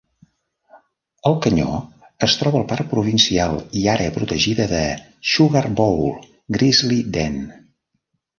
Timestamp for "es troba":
2.27-2.57